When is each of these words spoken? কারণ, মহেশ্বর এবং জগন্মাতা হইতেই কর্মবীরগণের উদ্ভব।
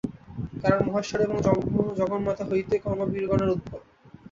কারণ, 0.61 0.79
মহেশ্বর 0.87 1.19
এবং 1.21 1.37
জগন্মাতা 1.99 2.43
হইতেই 2.49 2.83
কর্মবীরগণের 2.85 3.53
উদ্ভব। 3.55 3.81